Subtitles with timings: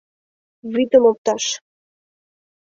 [0.73, 1.43] Вӱдым опташ!